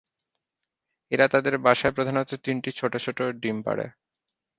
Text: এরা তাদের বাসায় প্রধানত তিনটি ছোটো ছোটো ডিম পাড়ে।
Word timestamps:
এরা 1.11 1.25
তাদের 1.27 1.53
বাসায় 1.57 1.93
প্রধানত 1.93 2.29
তিনটি 2.43 2.69
ছোটো 2.71 2.97
ছোটো 2.99 3.23
ডিম 3.41 3.57
পাড়ে। 3.63 3.85